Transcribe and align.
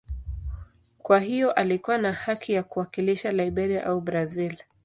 Kwa 0.97 1.19
hiyo 1.19 1.51
alikuwa 1.51 1.97
na 1.97 2.13
haki 2.13 2.53
ya 2.53 2.63
kuwakilisha 2.63 3.31
Liberia 3.31 3.85
au 3.85 4.01
Brazil. 4.01 4.57